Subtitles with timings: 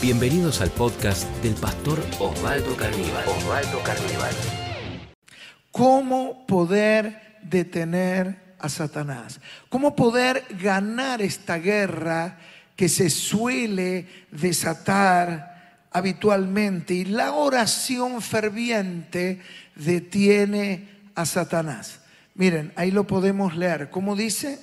[0.00, 3.26] Bienvenidos al podcast del pastor Osvaldo Carníbal.
[3.26, 4.32] Osvaldo Carníbal.
[5.72, 9.40] ¿Cómo poder detener a Satanás?
[9.68, 12.38] ¿Cómo poder ganar esta guerra
[12.76, 16.94] que se suele desatar habitualmente?
[16.94, 19.40] Y la oración ferviente
[19.74, 22.02] detiene a Satanás.
[22.36, 23.90] Miren, ahí lo podemos leer.
[23.90, 24.60] ¿Cómo dice?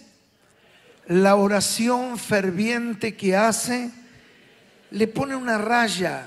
[1.08, 3.92] La oración ferviente que hace
[4.96, 6.26] le pone una raya,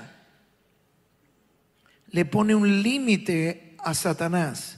[2.11, 4.77] le pone un límite a Satanás.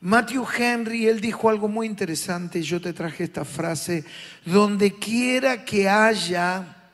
[0.00, 4.04] Matthew Henry, él dijo algo muy interesante, yo te traje esta frase,
[4.44, 6.90] donde quiera que haya,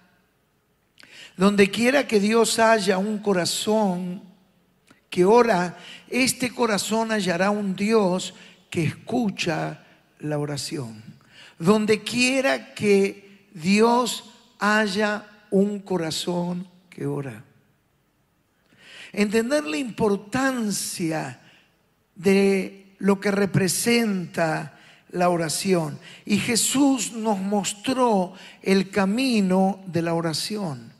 [1.39, 4.23] donde quiera que Dios haya un corazón
[5.09, 5.79] que ora,
[6.11, 8.35] este corazón hallará un Dios
[8.69, 9.87] que escucha
[10.19, 11.03] la oración.
[11.59, 14.25] Donde quiera que Dios
[14.59, 17.45] haya un corazón que ora.
[19.13, 21.41] Entender la importancia
[22.17, 24.77] de lo que representa
[25.11, 26.01] la oración.
[26.25, 30.93] Y Jesús nos mostró el camino de la oración.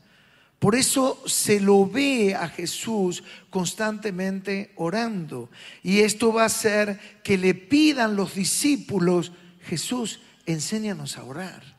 [0.57, 5.49] Por eso se lo ve a Jesús constantemente orando.
[5.83, 11.74] Y esto va a hacer que le pidan los discípulos, Jesús, enséñanos a orar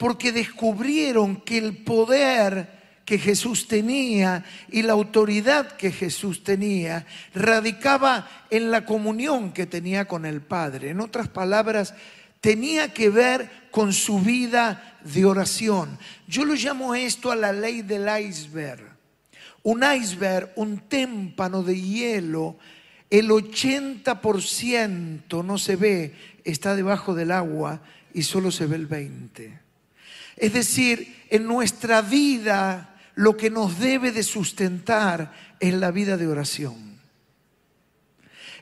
[0.00, 8.46] porque descubrieron que el poder que Jesús tenía y la autoridad que Jesús tenía radicaba
[8.48, 10.88] en la comunión que tenía con el Padre.
[10.88, 11.92] En otras palabras,
[12.40, 15.98] tenía que ver con su vida de oración.
[16.26, 18.96] Yo lo llamo esto a la ley del iceberg.
[19.64, 22.56] Un iceberg, un témpano de hielo,
[23.10, 27.82] el 80% no se ve, está debajo del agua
[28.14, 29.60] y solo se ve el 20%.
[30.36, 36.26] Es decir, en nuestra vida lo que nos debe de sustentar es la vida de
[36.26, 36.98] oración.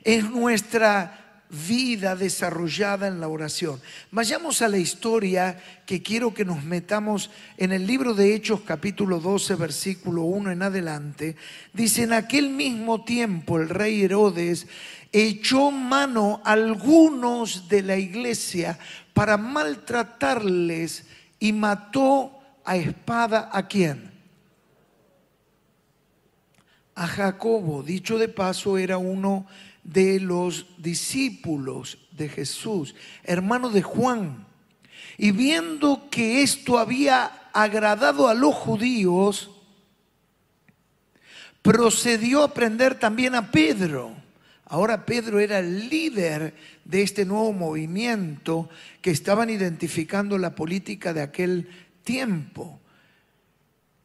[0.03, 3.81] Es nuestra vida desarrollada en la oración.
[4.11, 9.19] Vayamos a la historia que quiero que nos metamos en el libro de Hechos capítulo
[9.19, 11.35] 12 versículo 1 en adelante.
[11.73, 14.67] Dice, en aquel mismo tiempo el rey Herodes
[15.11, 18.77] echó mano a algunos de la iglesia
[19.13, 21.05] para maltratarles
[21.39, 24.11] y mató a espada a quién?
[26.95, 29.47] A Jacobo, dicho de paso, era uno
[29.83, 34.45] de los discípulos de Jesús, hermano de Juan.
[35.17, 39.49] Y viendo que esto había agradado a los judíos,
[41.61, 44.15] procedió a prender también a Pedro.
[44.69, 46.53] Ahora Pedro era el líder
[46.85, 48.69] de este nuevo movimiento
[49.01, 51.67] que estaban identificando la política de aquel
[52.03, 52.79] tiempo.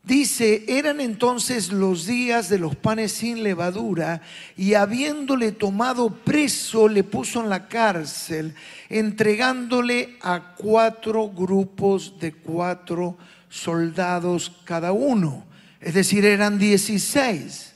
[0.02, 4.22] Dice, eran entonces los días de los panes sin levadura
[4.56, 8.54] y habiéndole tomado preso le puso en la cárcel,
[8.88, 13.18] entregándole a cuatro grupos de cuatro
[13.50, 15.44] soldados cada uno.
[15.80, 17.73] Es decir, eran dieciséis.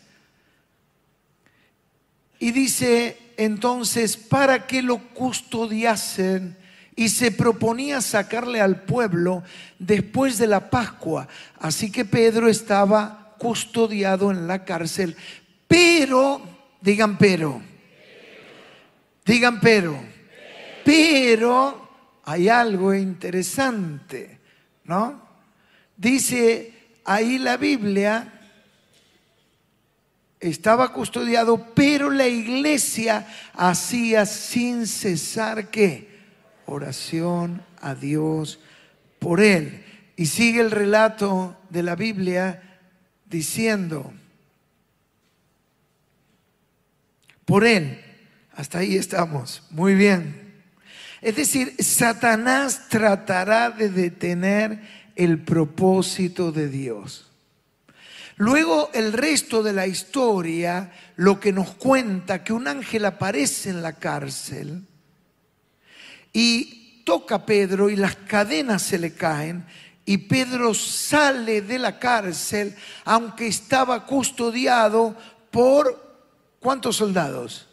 [2.39, 6.57] Y dice entonces, para que lo custodiasen
[6.97, 9.45] y se proponía sacarle al pueblo
[9.79, 11.29] después de la Pascua.
[11.61, 15.17] Así que Pedro estaba custodiado en la cárcel.
[15.69, 16.43] Pero,
[16.81, 17.63] digan pero,
[19.25, 19.97] digan pero,
[20.85, 21.89] pero
[22.25, 24.41] hay algo interesante,
[24.83, 25.23] ¿no?
[25.97, 28.38] Dice ahí la Biblia
[30.41, 36.09] estaba custodiado, pero la iglesia hacía sin cesar qué?
[36.67, 38.61] Oración a Dios
[39.19, 39.85] por él.
[40.17, 42.81] Y sigue el relato de la Biblia
[43.27, 44.13] diciendo,
[47.45, 48.01] por él,
[48.53, 50.49] hasta ahí estamos, muy bien.
[51.21, 54.81] Es decir, Satanás tratará de detener
[55.17, 57.28] el propósito de Dios.
[58.39, 63.83] Luego el resto de la historia, lo que nos cuenta que un ángel aparece en
[63.83, 64.87] la cárcel
[66.33, 69.67] y toca a Pedro y las cadenas se le caen
[70.05, 75.17] y Pedro sale de la cárcel aunque estaba custodiado
[75.51, 76.25] por
[76.61, 77.67] ¿cuántos soldados?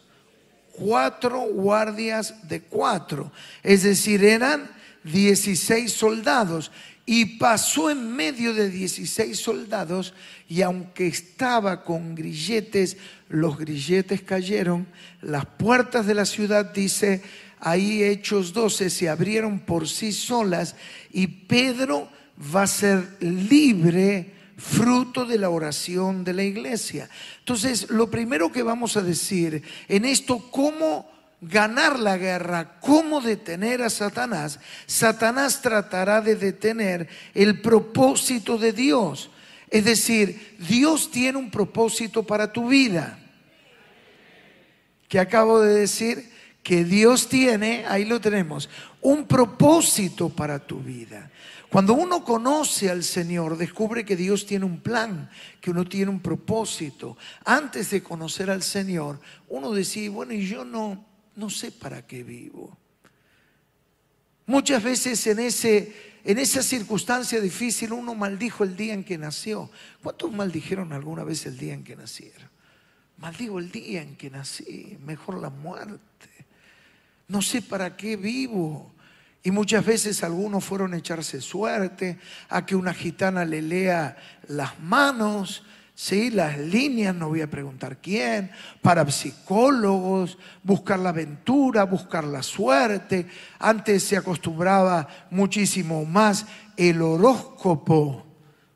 [0.72, 3.30] Cuatro guardias de cuatro.
[3.62, 4.68] Es decir, eran
[5.04, 6.72] 16 soldados
[7.06, 10.12] y pasó en medio de 16 soldados
[10.48, 12.96] y aunque estaba con grilletes,
[13.28, 14.88] los grilletes cayeron,
[15.22, 17.22] las puertas de la ciudad, dice
[17.60, 20.74] ahí Hechos 12, se abrieron por sí solas
[21.12, 22.10] y Pedro
[22.54, 27.08] va a ser libre fruto de la oración de la iglesia.
[27.38, 33.82] Entonces, lo primero que vamos a decir en esto, cómo ganar la guerra, cómo detener
[33.82, 39.30] a Satanás, Satanás tratará de detener el propósito de Dios.
[39.68, 43.18] Es decir, Dios tiene un propósito para tu vida.
[45.08, 46.30] Que acabo de decir
[46.62, 48.68] que Dios tiene, ahí lo tenemos,
[49.00, 51.30] un propósito para tu vida.
[51.68, 55.30] Cuando uno conoce al Señor, descubre que Dios tiene un plan,
[55.60, 57.16] que uno tiene un propósito.
[57.44, 61.05] Antes de conocer al Señor, uno decía, bueno, y yo no,
[61.36, 62.76] no sé para qué vivo.
[64.46, 65.94] Muchas veces en, ese,
[66.24, 69.70] en esa circunstancia difícil uno maldijo el día en que nació.
[70.02, 72.48] ¿Cuántos maldijeron alguna vez el día en que nacieron?
[73.18, 76.00] Maldigo el día en que nací, mejor la muerte.
[77.28, 78.92] No sé para qué vivo.
[79.42, 82.18] Y muchas veces algunos fueron a echarse suerte,
[82.48, 84.16] a que una gitana le lea
[84.48, 85.64] las manos,
[85.96, 86.30] ¿sí?
[86.30, 88.52] las líneas, no voy a preguntar quién,
[88.82, 93.26] para psicólogos, buscar la aventura, buscar la suerte.
[93.58, 96.46] Antes se acostumbraba muchísimo más
[96.76, 98.24] el horóscopo,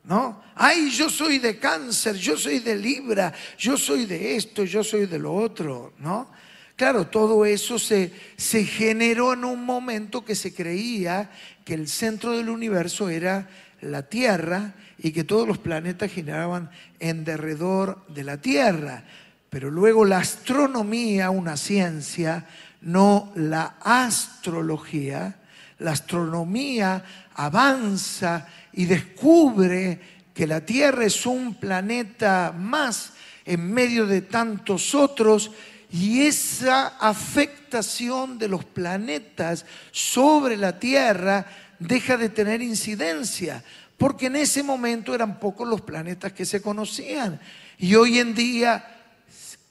[0.03, 0.41] ¿no?
[0.55, 5.05] Ay, yo soy de cáncer, yo soy de Libra, yo soy de esto, yo soy
[5.05, 6.29] de lo otro, ¿no?
[6.75, 11.29] Claro, todo eso se, se generó en un momento que se creía
[11.63, 13.47] que el centro del universo era
[13.81, 16.69] la Tierra y que todos los planetas giraban
[16.99, 19.03] en derredor de la Tierra.
[19.49, 22.45] Pero luego la astronomía, una ciencia,
[22.81, 25.39] no la astrología,
[25.79, 27.03] la astronomía
[27.33, 29.99] avanza y descubre
[30.35, 33.13] que la Tierra es un planeta más
[33.43, 35.51] en medio de tantos otros
[35.91, 41.45] y esa afectación de los planetas sobre la Tierra
[41.79, 43.63] deja de tener incidencia,
[44.01, 47.39] porque en ese momento eran pocos los planetas que se conocían.
[47.77, 48.83] Y hoy en día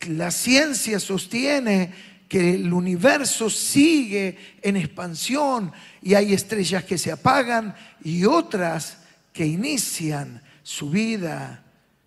[0.06, 1.92] la ciencia sostiene
[2.28, 7.74] que el universo sigue en expansión y hay estrellas que se apagan
[8.04, 8.98] y otras
[9.32, 11.64] que inician su vida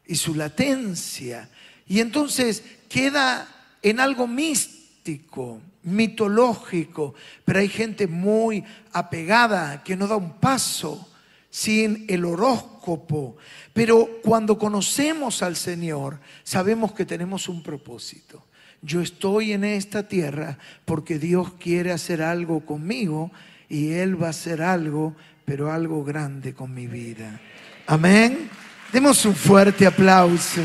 [0.07, 1.49] y su latencia.
[1.89, 3.49] Y entonces queda
[3.81, 11.09] en algo místico, mitológico, pero hay gente muy apegada que no da un paso
[11.53, 13.37] sin el horóscopo.
[13.73, 18.43] Pero cuando conocemos al Señor, sabemos que tenemos un propósito.
[18.81, 23.31] Yo estoy en esta tierra porque Dios quiere hacer algo conmigo
[23.69, 25.15] y Él va a hacer algo,
[25.45, 27.39] pero algo grande con mi vida.
[27.85, 28.49] Amén.
[28.91, 30.61] Demos un fuerte aplauso.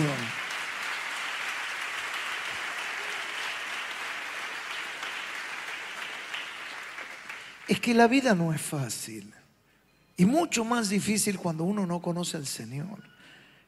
[7.66, 9.34] es que la vida no es fácil.
[10.18, 12.98] Y mucho más difícil cuando uno no conoce al Señor.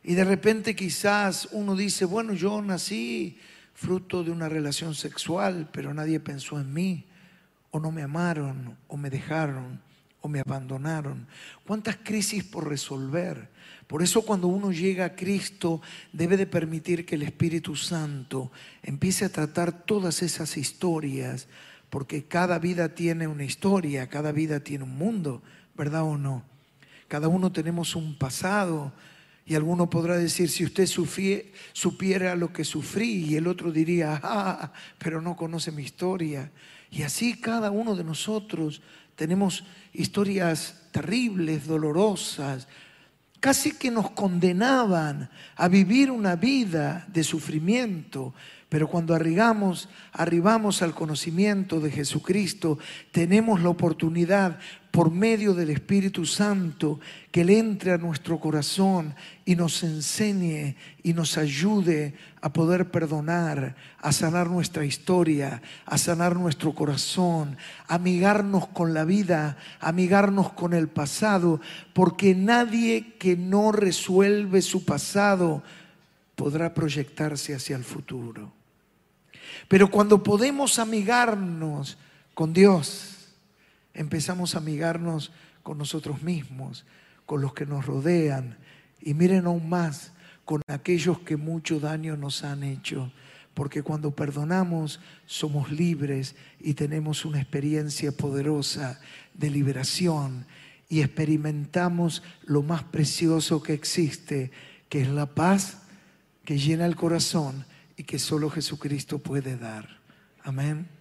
[0.02, 3.38] Y de repente quizás uno dice, bueno, yo nací
[3.72, 7.06] fruto de una relación sexual, pero nadie pensó en mí,
[7.70, 9.80] o no me amaron, o me dejaron,
[10.22, 11.28] o me abandonaron.
[11.64, 13.48] ¿Cuántas crisis por resolver?
[13.86, 15.80] Por eso cuando uno llega a Cristo
[16.12, 18.50] debe de permitir que el Espíritu Santo
[18.82, 21.46] empiece a tratar todas esas historias
[21.90, 25.42] porque cada vida tiene una historia, cada vida tiene un mundo,
[25.80, 26.42] ¿verdad o no?
[27.08, 28.92] Cada uno tenemos un pasado
[29.46, 30.86] y alguno podrá decir, si usted
[31.72, 36.50] supiera lo que sufrí, y el otro diría, ah, pero no conoce mi historia.
[36.90, 38.82] Y así cada uno de nosotros
[39.16, 42.68] tenemos historias terribles, dolorosas,
[43.40, 48.34] casi que nos condenaban a vivir una vida de sufrimiento,
[48.68, 52.78] pero cuando arribamos, arribamos al conocimiento de Jesucristo,
[53.12, 54.60] tenemos la oportunidad
[54.90, 56.98] por medio del Espíritu Santo
[57.30, 63.76] que Él entre a nuestro corazón y nos enseñe y nos ayude a poder perdonar,
[64.00, 67.56] a sanar nuestra historia, a sanar nuestro corazón,
[67.86, 71.60] a amigarnos con la vida, amigarnos con el pasado,
[71.92, 75.62] porque nadie que no resuelve su pasado
[76.34, 78.52] podrá proyectarse hacia el futuro.
[79.68, 81.96] Pero cuando podemos amigarnos
[82.34, 83.19] con Dios,
[83.94, 85.32] empezamos a amigarnos
[85.62, 86.84] con nosotros mismos,
[87.26, 88.58] con los que nos rodean
[89.00, 90.12] y miren aún más
[90.44, 93.12] con aquellos que mucho daño nos han hecho.
[93.54, 99.00] Porque cuando perdonamos somos libres y tenemos una experiencia poderosa
[99.34, 100.46] de liberación
[100.88, 104.50] y experimentamos lo más precioso que existe,
[104.88, 105.82] que es la paz
[106.44, 107.64] que llena el corazón
[107.96, 110.00] y que solo Jesucristo puede dar.
[110.42, 110.99] Amén.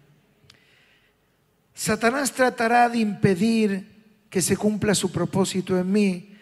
[1.80, 3.88] Satanás tratará de impedir
[4.30, 6.36] que se cumpla su propósito en mí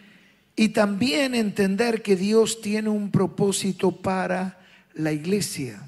[0.56, 4.58] y también entender que Dios tiene un propósito para
[4.94, 5.80] la iglesia.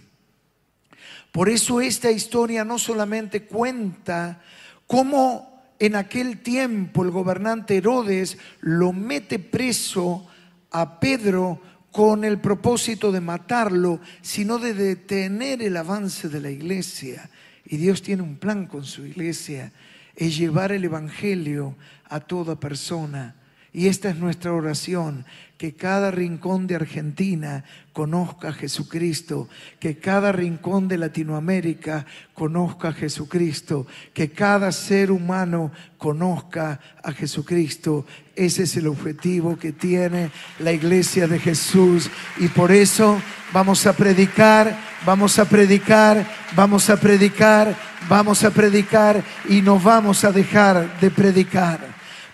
[1.32, 4.40] Por eso esta historia no solamente cuenta
[4.86, 10.28] cómo en aquel tiempo el gobernante Herodes lo mete preso
[10.70, 17.28] a Pedro con el propósito de matarlo, sino de detener el avance de la iglesia.
[17.70, 19.70] Y Dios tiene un plan con su iglesia,
[20.16, 21.76] es llevar el Evangelio
[22.08, 23.36] a toda persona.
[23.72, 25.24] Y esta es nuestra oración,
[25.60, 29.46] que cada rincón de Argentina conozca a Jesucristo,
[29.78, 38.06] que cada rincón de Latinoamérica conozca a Jesucristo, que cada ser humano conozca a Jesucristo.
[38.34, 43.20] Ese es el objetivo que tiene la iglesia de Jesús y por eso
[43.52, 44.74] vamos a predicar,
[45.04, 46.26] vamos a predicar,
[46.56, 47.76] vamos a predicar,
[48.08, 51.89] vamos a predicar y no vamos a dejar de predicar.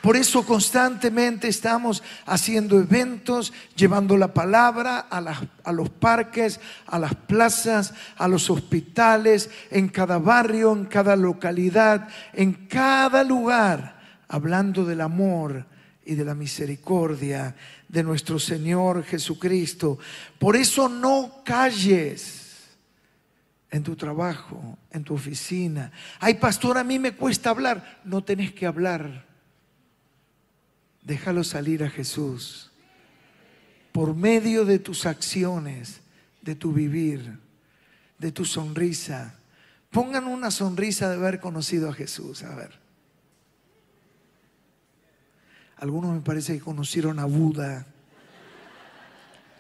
[0.07, 7.93] Por eso constantemente estamos haciendo eventos, llevando la palabra a, los parques, a las plazas,
[8.17, 13.99] a los hospitales, en cada barrio, en cada localidad, en cada lugar,
[14.29, 15.67] hablando del amor
[16.05, 17.57] y de la misericordia
[17.89, 19.99] de nuestro Señor Jesucristo.
[20.39, 22.77] Por eso no calles
[23.73, 25.91] en tu trabajo, en tu oficina.
[26.21, 28.03] Ay, pastor, a mí me cuesta hablar.
[28.05, 29.27] No tenés que hablar.
[31.07, 32.73] Déjalo salir a Jesús
[33.93, 36.01] por medio de tus acciones,
[36.43, 37.39] de tu vivir,
[38.19, 39.39] de tu sonrisa.
[39.93, 42.43] Pongan una sonrisa de haber conocido a Jesús.
[42.43, 42.73] A ver.
[45.77, 47.87] Algunos me parece que conocieron a Buda.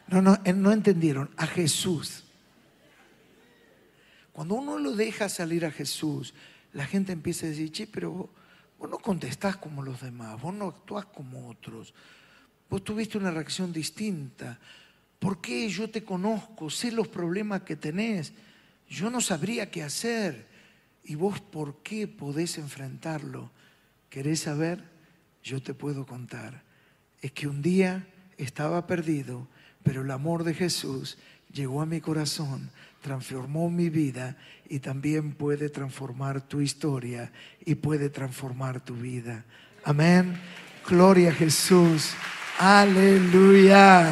[0.09, 1.31] No, no, eh, no entendieron.
[1.37, 2.25] A Jesús.
[4.33, 6.35] Cuando uno lo deja salir a Jesús,
[6.73, 8.31] la gente empieza a decir, che, pero
[8.79, 11.95] Vos no contestás como los demás, vos no actuás como otros.
[12.69, 14.59] Vos tuviste una reacción distinta.
[15.19, 16.69] ¿Por qué yo te conozco?
[16.69, 18.33] Sé los problemas que tenés.
[18.89, 20.47] Yo no sabría qué hacer.
[21.05, 23.51] ¿Y vos por qué podés enfrentarlo?
[24.11, 24.83] ¿Querés saber?
[25.43, 26.63] Yo te puedo contar.
[27.23, 28.07] Es que un día
[28.37, 29.47] estaba perdido,
[29.83, 31.17] pero el amor de Jesús
[31.53, 32.71] llegó a mi corazón,
[33.07, 34.37] transformó mi vida
[34.69, 37.31] y también puede transformar tu historia
[37.65, 39.45] y puede transformar tu vida.
[39.85, 40.37] Amén.
[40.89, 42.15] Gloria a Jesús.
[42.59, 44.11] Aleluya.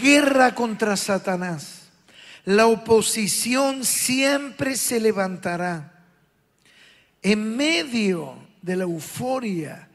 [0.00, 1.88] Guerra contra Satanás.
[2.44, 6.04] La oposición siempre se levantará.
[7.20, 9.88] En medio de la euforia,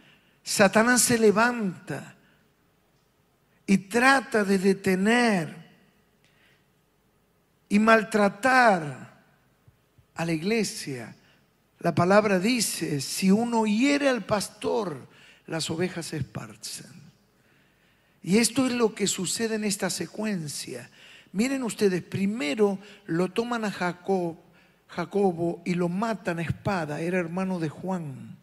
[0.43, 2.16] Satanás se levanta
[3.67, 5.53] y trata de detener
[7.67, 9.21] y maltratar
[10.15, 11.13] a la iglesia.
[11.79, 15.07] La palabra dice, si uno hiere al pastor,
[15.45, 16.91] las ovejas se esparcen.
[18.23, 20.89] Y esto es lo que sucede en esta secuencia.
[21.33, 24.37] Miren ustedes, primero lo toman a Jacob,
[24.87, 28.37] Jacobo y lo matan a espada, era hermano de Juan,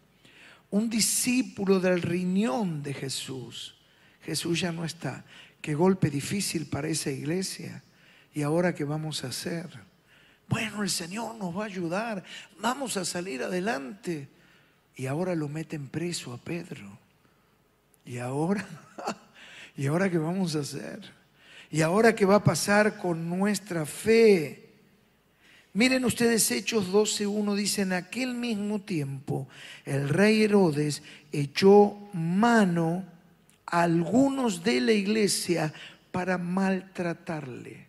[0.70, 3.74] un discípulo del riñón de Jesús.
[4.24, 5.24] Jesús ya no está.
[5.60, 7.82] Qué golpe difícil para esa iglesia.
[8.34, 9.68] ¿Y ahora qué vamos a hacer?
[10.48, 12.24] Bueno, el Señor nos va a ayudar.
[12.60, 14.28] Vamos a salir adelante.
[14.96, 16.98] Y ahora lo meten preso a Pedro.
[18.04, 18.66] ¿Y ahora?
[19.76, 21.00] ¿Y ahora qué vamos a hacer?
[21.70, 24.64] ¿Y ahora qué va a pasar con nuestra fe?
[25.72, 29.48] Miren ustedes Hechos 12.1 dice, en aquel mismo tiempo
[29.84, 31.02] el rey Herodes
[31.32, 33.04] echó mano
[33.82, 35.72] algunos de la iglesia
[36.12, 37.88] para maltratarle.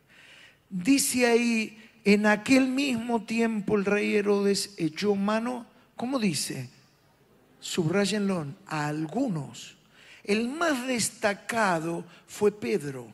[0.70, 5.66] Dice ahí, en aquel mismo tiempo el rey Herodes echó mano,
[5.96, 6.70] ¿cómo dice?
[7.60, 9.76] Subrayenlo, a algunos.
[10.24, 13.14] El más destacado fue Pedro,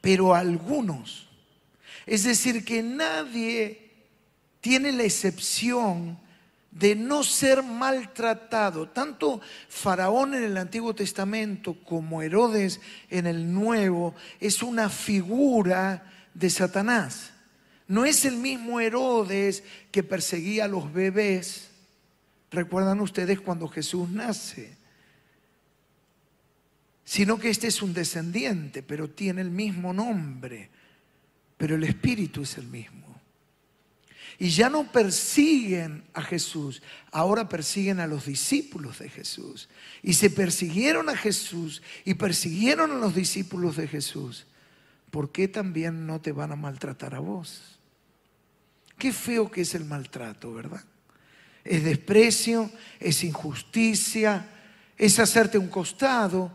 [0.00, 1.28] pero algunos.
[2.06, 3.90] Es decir, que nadie
[4.60, 6.18] tiene la excepción
[6.70, 8.88] de no ser maltratado.
[8.88, 16.50] Tanto Faraón en el Antiguo Testamento como Herodes en el Nuevo es una figura de
[16.50, 17.32] Satanás.
[17.88, 21.70] No es el mismo Herodes que perseguía a los bebés.
[22.52, 24.76] Recuerdan ustedes cuando Jesús nace.
[27.04, 30.70] Sino que este es un descendiente, pero tiene el mismo nombre.
[31.56, 33.09] Pero el espíritu es el mismo.
[34.40, 36.80] Y ya no persiguen a Jesús,
[37.12, 39.68] ahora persiguen a los discípulos de Jesús.
[40.02, 44.46] Y se persiguieron a Jesús y persiguieron a los discípulos de Jesús.
[45.10, 47.78] ¿Por qué también no te van a maltratar a vos?
[48.96, 50.84] Qué feo que es el maltrato, ¿verdad?
[51.62, 54.48] Es desprecio, es injusticia,
[54.96, 56.50] es hacerte un costado,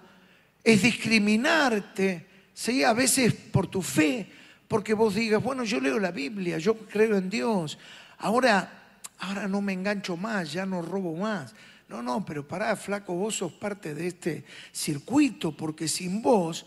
[0.63, 2.83] es discriminarte, ¿sí?
[2.83, 4.27] a veces por tu fe,
[4.67, 7.77] porque vos digas, bueno, yo leo la Biblia, yo creo en Dios,
[8.17, 11.53] ahora, ahora no me engancho más, ya no robo más.
[11.87, 16.65] No, no, pero pará, flaco, vos sos parte de este circuito, porque sin vos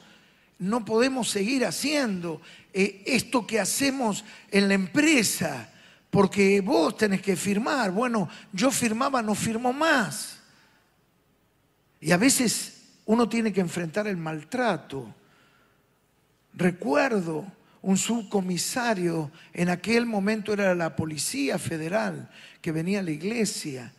[0.58, 2.40] no podemos seguir haciendo
[2.72, 5.72] eh, esto que hacemos en la empresa,
[6.10, 7.90] porque vos tenés que firmar.
[7.90, 10.38] Bueno, yo firmaba, no firmo más.
[12.00, 15.14] Y a veces uno tiene que enfrentar el maltrato.
[16.54, 17.44] Recuerdo
[17.82, 22.28] un subcomisario, en aquel momento era la Policía Federal,
[22.60, 23.92] que venía a la iglesia.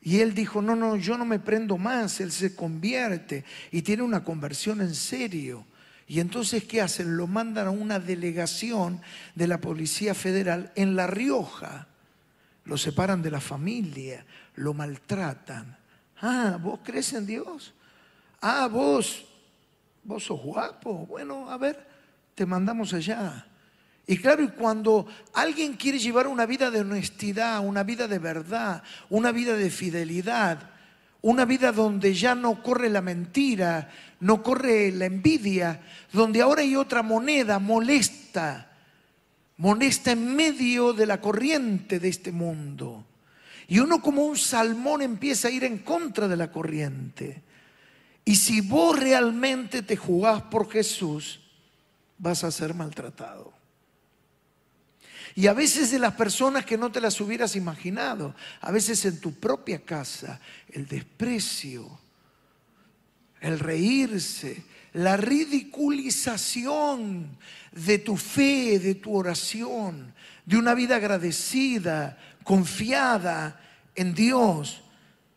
[0.00, 4.02] Y él dijo, no, no, yo no me prendo más, él se convierte y tiene
[4.02, 5.66] una conversión en serio.
[6.06, 7.16] Y entonces, ¿qué hacen?
[7.16, 9.02] Lo mandan a una delegación
[9.34, 11.88] de la Policía Federal en La Rioja.
[12.64, 15.76] Lo separan de la familia, lo maltratan.
[16.20, 17.74] Ah, ¿vos crees en Dios?
[18.40, 19.26] Ah, vos,
[20.02, 21.06] vos sos guapo.
[21.06, 21.87] Bueno, a ver,
[22.38, 23.48] te mandamos allá.
[24.06, 28.84] Y claro, y cuando alguien quiere llevar una vida de honestidad, una vida de verdad,
[29.10, 30.70] una vida de fidelidad,
[31.20, 33.90] una vida donde ya no corre la mentira,
[34.20, 35.80] no corre la envidia,
[36.12, 38.70] donde ahora hay otra moneda molesta,
[39.56, 43.04] molesta en medio de la corriente de este mundo.
[43.66, 47.42] Y uno como un salmón empieza a ir en contra de la corriente.
[48.24, 51.40] Y si vos realmente te jugás por Jesús,
[52.18, 53.56] vas a ser maltratado.
[55.34, 59.20] Y a veces de las personas que no te las hubieras imaginado, a veces en
[59.20, 62.00] tu propia casa, el desprecio,
[63.40, 67.38] el reírse, la ridiculización
[67.72, 73.60] de tu fe, de tu oración, de una vida agradecida, confiada
[73.94, 74.82] en Dios,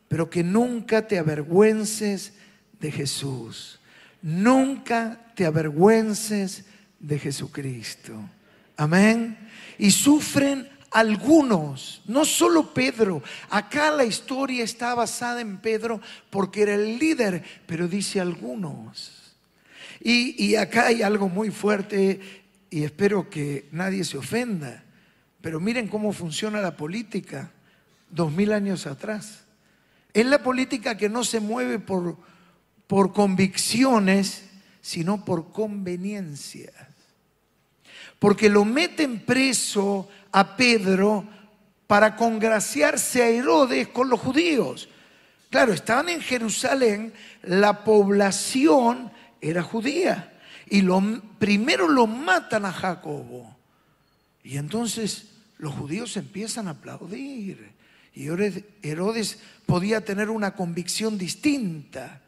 [0.08, 2.34] pero que nunca te avergüences
[2.80, 3.81] de Jesús.
[4.22, 6.66] Nunca te avergüences
[7.00, 8.14] de Jesucristo.
[8.78, 9.38] Amén
[9.82, 13.24] y sufren algunos, no solo Pedro.
[13.50, 19.34] Acá la historia está basada en Pedro porque era el líder, pero dice algunos.
[20.04, 22.20] Y, acá hay algo muy fuerte
[22.70, 24.84] y espero que nadie se ofenda,
[25.42, 27.52] pero miren cómo funciona la política
[28.12, 29.46] dos mil años atrás.
[30.14, 32.18] Es la política que no se mueve por,
[32.92, 34.44] por convicciones,
[34.82, 36.74] sino por conveniencias
[38.22, 41.26] porque lo meten preso a Pedro
[41.88, 44.90] para congraciarse a Herodes con los judíos.
[45.50, 50.40] Claro, estaban en Jerusalén, la población era judía.
[50.70, 51.02] Y lo,
[51.40, 53.58] primero lo matan a Jacobo.
[54.44, 57.72] Y entonces los judíos empiezan a aplaudir.
[58.14, 58.28] Y
[58.84, 62.22] Herodes podía tener una convicción distinta.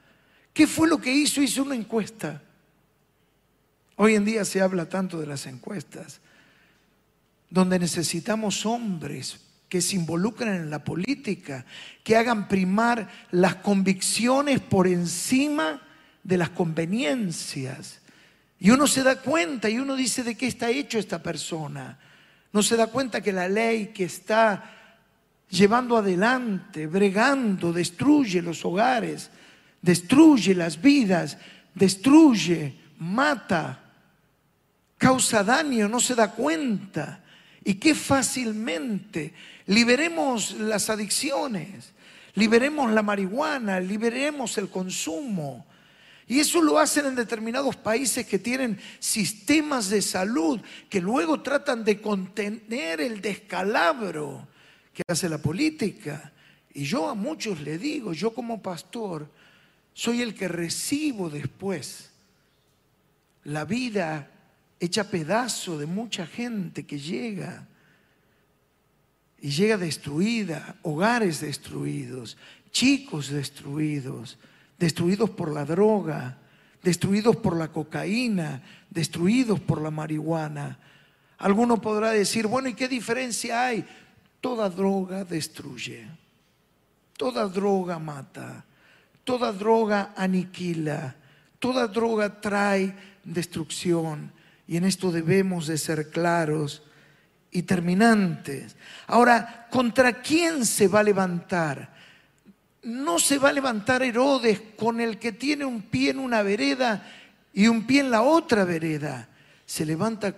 [0.53, 1.41] ¿Qué fue lo que hizo?
[1.41, 2.41] Hizo una encuesta.
[3.95, 6.19] Hoy en día se habla tanto de las encuestas,
[7.49, 9.39] donde necesitamos hombres
[9.69, 11.65] que se involucren en la política,
[12.03, 15.81] que hagan primar las convicciones por encima
[16.23, 17.99] de las conveniencias.
[18.59, 21.97] Y uno se da cuenta y uno dice de qué está hecho esta persona.
[22.51, 24.71] No se da cuenta que la ley que está
[25.49, 29.31] llevando adelante, bregando, destruye los hogares,
[29.83, 31.37] destruye las vidas,
[31.75, 33.83] destruye, mata,
[34.97, 37.23] causa daño, no se da cuenta.
[37.63, 39.33] Y qué fácilmente
[39.67, 41.93] liberemos las adicciones,
[42.33, 45.65] liberemos la marihuana, liberemos el consumo.
[46.25, 51.83] Y eso lo hacen en determinados países que tienen sistemas de salud que luego tratan
[51.83, 54.47] de contener el descalabro
[54.93, 56.31] que hace la política.
[56.73, 59.29] Y yo a muchos le digo, yo como pastor,
[59.93, 62.11] soy el que recibo después
[63.43, 64.29] la vida
[64.79, 67.67] hecha pedazo de mucha gente que llega
[69.39, 72.37] y llega destruida, hogares destruidos,
[72.71, 74.37] chicos destruidos,
[74.79, 76.37] destruidos por la droga,
[76.81, 80.79] destruidos por la cocaína, destruidos por la marihuana.
[81.37, 83.85] Alguno podrá decir, bueno, ¿y qué diferencia hay?
[84.39, 86.07] Toda droga destruye,
[87.17, 88.65] toda droga mata,
[89.23, 91.15] toda droga aniquila,
[91.59, 94.31] toda droga trae destrucción.
[94.67, 96.83] Y en esto debemos de ser claros
[97.51, 98.75] y terminantes.
[99.07, 101.93] Ahora, ¿contra quién se va a levantar?
[102.83, 107.05] No se va a levantar Herodes con el que tiene un pie en una vereda
[107.53, 109.29] y un pie en la otra vereda.
[109.65, 110.35] Se levanta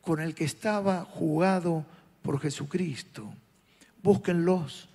[0.00, 1.84] con el que estaba jugado
[2.22, 3.32] por Jesucristo.
[4.02, 4.88] Búsquenlos.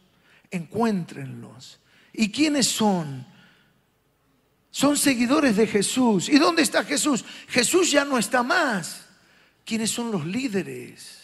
[0.51, 1.79] encuéntrenlos.
[2.13, 3.25] ¿Y quiénes son?
[4.73, 6.27] Son seguidores de Jesús.
[6.29, 7.23] ¿Y dónde está Jesús?
[7.47, 9.05] Jesús ya no está más.
[9.63, 11.19] ¿Quiénes son los líderes?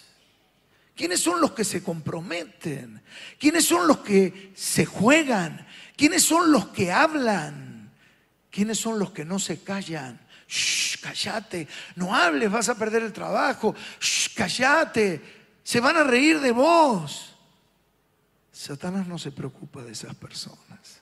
[0.95, 3.01] ¿Quiénes son los que se comprometen?
[3.39, 5.65] ¿Quiénes son los que se juegan?
[5.95, 7.91] ¿Quiénes son los que hablan?
[8.51, 10.21] ¿Quiénes son los que no se callan?
[10.47, 13.73] Shh, cállate, no hables, vas a perder el trabajo.
[13.99, 15.23] Shh, cállate,
[15.63, 17.35] se van a reír de vos.
[18.51, 20.98] Satanás no se preocupa de esas personas.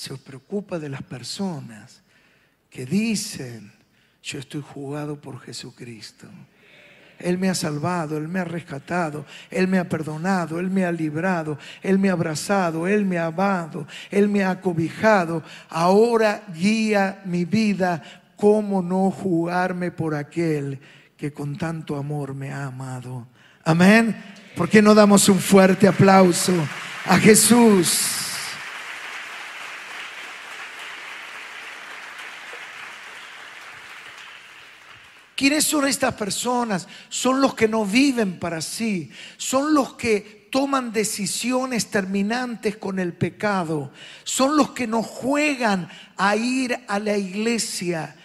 [0.00, 2.00] Se preocupa de las personas
[2.70, 3.70] que dicen,
[4.22, 6.26] yo estoy jugado por Jesucristo.
[7.18, 10.90] Él me ha salvado, Él me ha rescatado, Él me ha perdonado, Él me ha
[10.90, 15.42] librado, Él me ha abrazado, Él me ha amado, Él me ha acobijado.
[15.68, 18.02] Ahora guía mi vida,
[18.36, 20.80] ¿cómo no jugarme por aquel
[21.14, 23.26] que con tanto amor me ha amado?
[23.64, 24.16] Amén.
[24.56, 26.54] ¿Por qué no damos un fuerte aplauso
[27.04, 28.19] a Jesús?
[35.40, 36.86] ¿Quiénes son estas personas?
[37.08, 43.14] Son los que no viven para sí, son los que toman decisiones terminantes con el
[43.14, 43.90] pecado,
[44.22, 48.16] son los que no juegan a ir a la iglesia,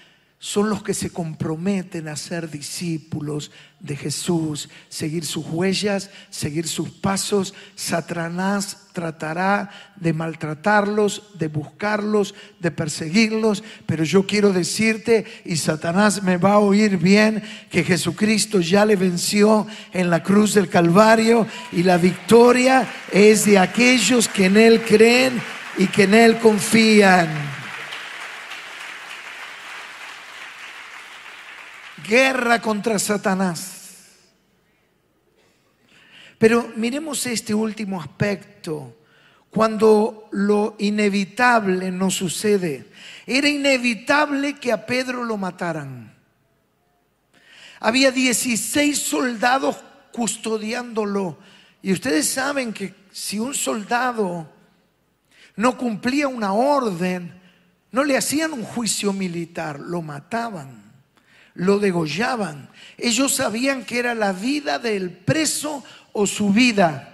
[0.45, 6.91] son los que se comprometen a ser discípulos de Jesús, seguir sus huellas, seguir sus
[6.91, 7.55] pasos.
[7.73, 16.37] Satanás tratará de maltratarlos, de buscarlos, de perseguirlos, pero yo quiero decirte, y Satanás me
[16.37, 21.81] va a oír bien, que Jesucristo ya le venció en la cruz del Calvario y
[21.81, 25.41] la victoria es de aquellos que en Él creen
[25.79, 27.54] y que en Él confían.
[32.07, 33.75] Guerra contra Satanás.
[36.37, 38.95] Pero miremos este último aspecto.
[39.49, 42.91] Cuando lo inevitable no sucede,
[43.25, 46.13] era inevitable que a Pedro lo mataran.
[47.79, 49.77] Había 16 soldados
[50.11, 51.37] custodiándolo.
[51.81, 54.49] Y ustedes saben que si un soldado
[55.55, 57.39] no cumplía una orden,
[57.91, 60.84] no le hacían un juicio militar, lo mataban
[61.55, 62.69] lo degollaban.
[62.97, 67.11] Ellos sabían que era la vida del preso o su vida.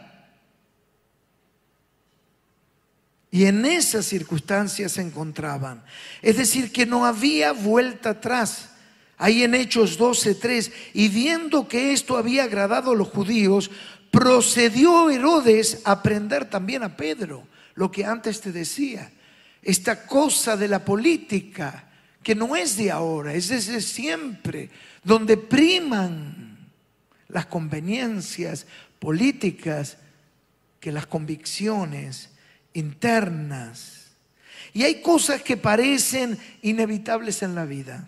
[3.32, 5.84] Y en esas circunstancias se encontraban.
[6.21, 8.71] Es decir, que no había vuelta atrás.
[9.17, 13.69] Ahí en Hechos 12:3, y viendo que esto había agradado a los judíos,
[14.10, 19.12] procedió Herodes a prender también a Pedro, lo que antes te decía,
[19.62, 21.90] esta cosa de la política
[22.23, 24.69] que no es de ahora, es desde siempre,
[25.03, 26.69] donde priman
[27.27, 28.65] las conveniencias
[28.99, 29.97] políticas
[30.79, 32.29] que las convicciones
[32.73, 34.12] internas.
[34.73, 38.07] Y hay cosas que parecen inevitables en la vida.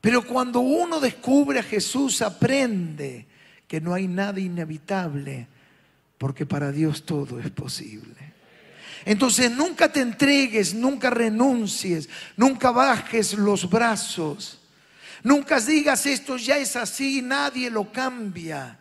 [0.00, 3.26] Pero cuando uno descubre a Jesús, aprende
[3.68, 5.46] que no hay nada inevitable,
[6.18, 8.29] porque para Dios todo es posible.
[9.04, 14.58] Entonces nunca te entregues, nunca renuncies, nunca bajes los brazos.
[15.22, 18.78] Nunca digas esto ya es así, nadie lo cambia.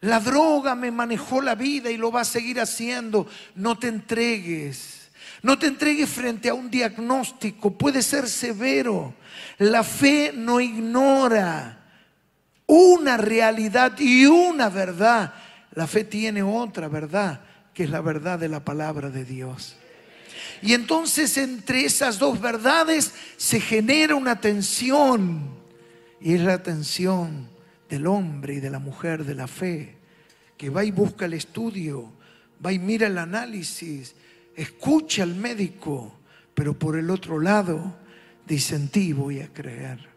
[0.00, 3.26] La droga me manejó la vida y lo va a seguir haciendo.
[3.54, 5.10] No te entregues.
[5.42, 7.76] No te entregues frente a un diagnóstico.
[7.76, 9.14] Puede ser severo.
[9.58, 11.78] La fe no ignora
[12.66, 15.34] una realidad y una verdad.
[15.72, 17.40] La fe tiene otra verdad
[17.84, 19.76] es la verdad de la palabra de Dios.
[20.62, 25.58] Y entonces entre esas dos verdades se genera una tensión.
[26.20, 27.48] Y es la tensión
[27.88, 29.96] del hombre y de la mujer de la fe,
[30.56, 32.12] que va y busca el estudio,
[32.64, 34.14] va y mira el análisis,
[34.54, 36.14] escucha al médico,
[36.54, 37.96] pero por el otro lado
[38.46, 40.08] dice en ti voy a creer.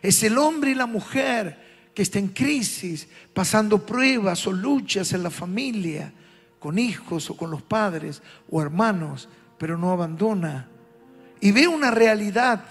[0.00, 5.22] Es el hombre y la mujer que está en crisis, pasando pruebas o luchas en
[5.22, 6.12] la familia,
[6.58, 9.28] con hijos o con los padres o hermanos,
[9.58, 10.68] pero no abandona.
[11.40, 12.64] Y ve una realidad,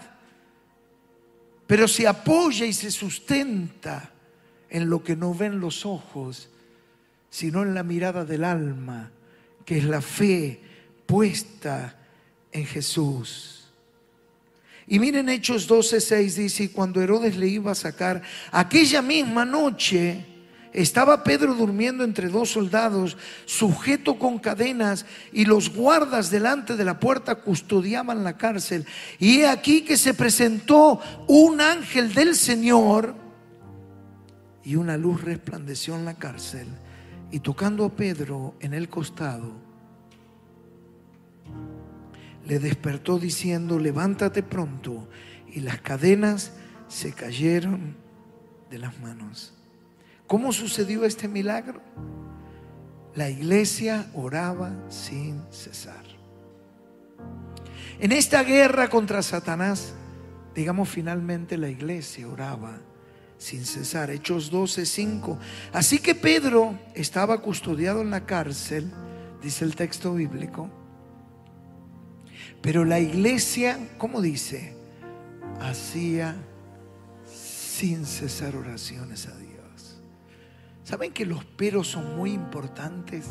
[1.67, 4.11] pero se apoya y se sustenta
[4.69, 6.49] en lo que no ven los ojos,
[7.29, 9.11] sino en la mirada del alma,
[9.65, 10.61] que es la fe
[11.05, 11.97] puesta
[12.51, 13.60] en Jesús.
[14.91, 20.25] Y miren Hechos 12:6 dice, y cuando Herodes le iba a sacar, aquella misma noche
[20.73, 26.99] estaba Pedro durmiendo entre dos soldados, sujeto con cadenas, y los guardas delante de la
[26.99, 28.85] puerta custodiaban la cárcel.
[29.17, 33.15] Y he aquí que se presentó un ángel del Señor,
[34.61, 36.67] y una luz resplandeció en la cárcel,
[37.31, 39.53] y tocando a Pedro en el costado,
[42.45, 45.07] le despertó diciendo, levántate pronto.
[45.47, 46.53] Y las cadenas
[46.87, 47.95] se cayeron
[48.69, 49.53] de las manos.
[50.27, 51.81] ¿Cómo sucedió este milagro?
[53.15, 56.05] La iglesia oraba sin cesar.
[57.99, 59.93] En esta guerra contra Satanás,
[60.55, 62.79] digamos finalmente la iglesia oraba
[63.37, 64.09] sin cesar.
[64.09, 65.37] Hechos 12, 5.
[65.73, 68.91] Así que Pedro estaba custodiado en la cárcel,
[69.41, 70.69] dice el texto bíblico.
[72.61, 74.75] Pero la iglesia, ¿cómo dice?
[75.59, 76.35] Hacía
[77.25, 79.99] sin cesar oraciones a Dios.
[80.83, 83.27] ¿Saben que los peros son muy importantes?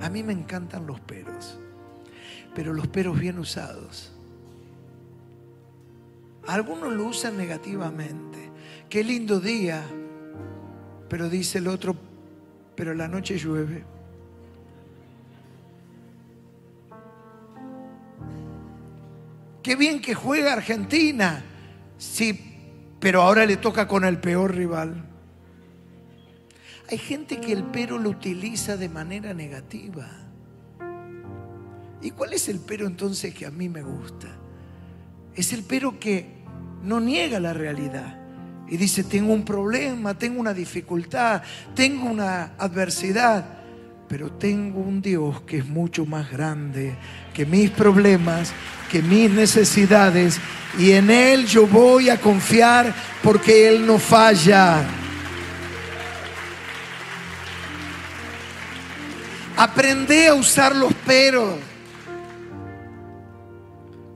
[0.00, 1.58] A mí me encantan los peros,
[2.54, 4.12] pero los peros bien usados.
[6.46, 8.50] Algunos lo usan negativamente.
[8.88, 9.82] Qué lindo día,
[11.08, 11.96] pero dice el otro,
[12.74, 13.95] pero la noche llueve.
[19.66, 21.42] Qué bien que juega Argentina.
[21.98, 22.54] Sí,
[23.00, 25.04] pero ahora le toca con el peor rival.
[26.88, 30.08] Hay gente que el pero lo utiliza de manera negativa.
[32.00, 34.28] ¿Y cuál es el pero entonces que a mí me gusta?
[35.34, 36.28] Es el pero que
[36.84, 38.20] no niega la realidad
[38.68, 41.42] y dice, tengo un problema, tengo una dificultad,
[41.74, 43.55] tengo una adversidad,
[44.08, 46.96] pero tengo un Dios que es mucho más grande
[47.34, 48.52] que mis problemas,
[48.90, 50.38] que mis necesidades,
[50.78, 54.84] y en Él yo voy a confiar porque Él no falla.
[59.56, 61.58] Aprende a usar los peros.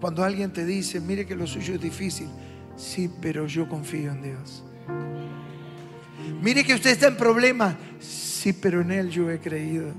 [0.00, 2.28] Cuando alguien te dice, mire que lo suyo es difícil,
[2.76, 4.64] sí, pero yo confío en Dios.
[6.42, 7.74] Mire que usted está en problemas,
[8.40, 9.92] sí, pero en Él yo he creído.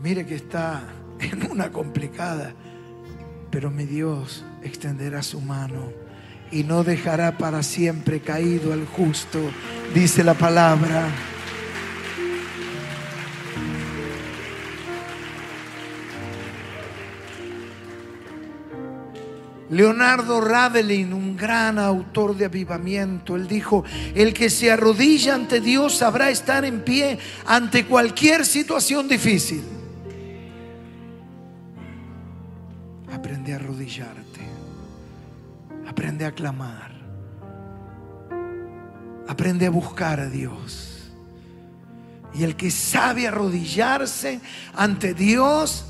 [0.00, 0.84] Mire que está
[1.18, 2.54] en una complicada,
[3.50, 5.92] pero mi Dios extenderá su mano
[6.52, 9.40] y no dejará para siempre caído al justo,
[9.92, 11.08] dice la palabra.
[19.70, 25.96] Leonardo Ravelin, un gran autor de avivamiento, él dijo, el que se arrodilla ante Dios
[25.96, 29.62] sabrá estar en pie ante cualquier situación difícil.
[33.12, 34.40] Aprende a arrodillarte,
[35.88, 36.92] aprende a clamar,
[39.26, 40.92] aprende a buscar a Dios.
[42.34, 44.40] Y el que sabe arrodillarse
[44.74, 45.86] ante Dios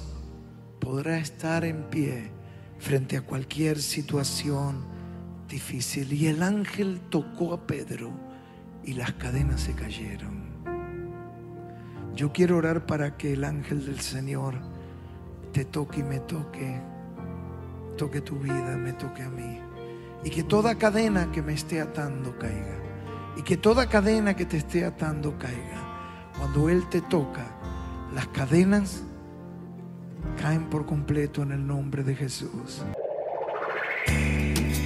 [0.78, 2.35] podrá estar en pie
[2.78, 4.84] frente a cualquier situación
[5.48, 6.12] difícil.
[6.12, 8.10] Y el ángel tocó a Pedro
[8.84, 10.46] y las cadenas se cayeron.
[12.14, 14.54] Yo quiero orar para que el ángel del Señor
[15.52, 16.80] te toque y me toque,
[17.96, 19.60] toque tu vida, me toque a mí.
[20.24, 22.76] Y que toda cadena que me esté atando caiga.
[23.36, 26.32] Y que toda cadena que te esté atando caiga.
[26.38, 27.44] Cuando Él te toca,
[28.14, 29.02] las cadenas
[30.40, 32.82] caen por completo en el nombre de Jesús.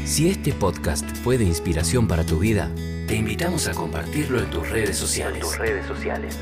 [0.04, 2.70] Si este podcast fue de inspiración para tu vida,
[3.06, 5.40] te invitamos a compartirlo en tus redes sociales.
[5.40, 6.36] tus redes sociales.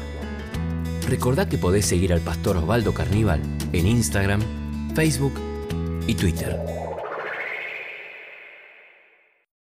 [1.06, 3.40] Recordá que podés seguir al pastor Osvaldo Carníbal
[3.72, 4.42] en Instagram,
[4.94, 5.34] Facebook
[6.06, 6.58] y Twitter.